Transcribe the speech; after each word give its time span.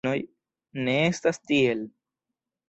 Ne 0.87 0.95
estas 1.09 1.39
tiel. 1.51 1.85